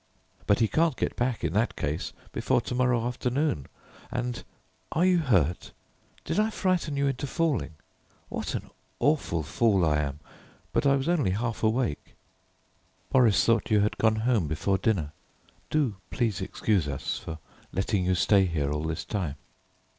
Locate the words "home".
14.15-14.47